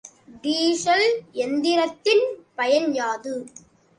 Diesel 0.43 1.05
எந்திரத்தின் 1.43 2.25
பயன் 2.55 2.89
யாது? 2.93 3.35